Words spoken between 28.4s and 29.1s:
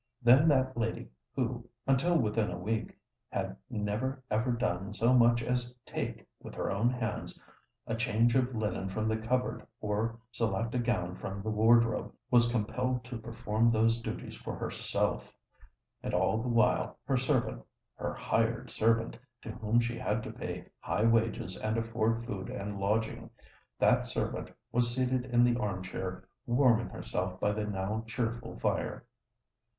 fire!